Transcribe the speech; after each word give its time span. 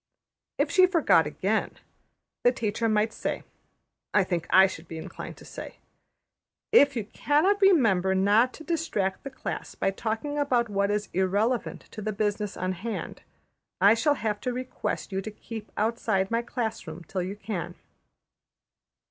''If 0.57 0.71
she 0.71 0.87
forgot 0.87 1.27
again, 1.27 1.73
the 2.43 2.51
teacher 2.51 2.89
might 2.89 3.13
say, 3.13 3.43
I 4.15 4.23
think 4.23 4.47
I 4.49 4.65
should 4.65 4.87
be 4.87 4.97
inclined 4.97 5.37
to 5.37 5.45
say: 5.45 5.75
``If 6.73 6.95
you 6.95 7.03
cannot 7.05 7.61
remember 7.61 8.15
not 8.15 8.51
to 8.53 8.63
distract 8.63 9.23
the 9.23 9.29
class 9.29 9.75
by 9.75 9.91
talking 9.91 10.39
about 10.39 10.69
what 10.69 10.89
is 10.89 11.09
irrelevant 11.13 11.81
to 11.91 12.01
the 12.01 12.13
business 12.13 12.57
on 12.57 12.71
hand, 12.71 13.21
I 13.79 13.93
shall 13.93 14.15
have 14.15 14.41
to 14.41 14.51
request 14.51 15.11
you 15.11 15.21
to 15.21 15.29
keep 15.29 15.71
outside 15.77 16.31
my 16.31 16.41
class 16.41 16.87
room 16.87 17.03
till 17.03 17.21
you 17.21 17.35
can.'' 17.35 17.75